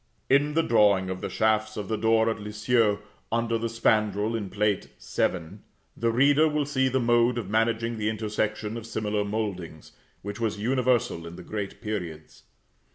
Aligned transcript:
In 0.31 0.55
the 0.55 0.63
drawing 0.63 1.11
of 1.11 1.21
the 1.21 1.29
shafts 1.29 1.77
of 1.77 1.87
the 1.87 1.95
door 1.95 2.27
at 2.31 2.39
Lisieux, 2.41 2.97
under 3.31 3.55
the 3.59 3.69
spandril, 3.69 4.35
in 4.35 4.49
Plate 4.49 4.87
VII., 4.99 5.59
the 5.95 6.09
reader 6.11 6.47
will 6.47 6.65
see 6.65 6.87
the 6.87 6.99
mode 6.99 7.37
of 7.37 7.51
managing 7.51 7.99
the 7.99 8.09
intersection 8.09 8.77
of 8.77 8.87
similar 8.87 9.23
mouldings, 9.23 9.91
which 10.23 10.39
was 10.39 10.57
universal 10.57 11.27
in 11.27 11.35
the 11.35 11.43
great 11.43 11.81
periods. 11.81 12.41